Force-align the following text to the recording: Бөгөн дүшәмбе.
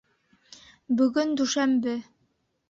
Бөгөн 1.01 1.35
дүшәмбе. 1.43 1.95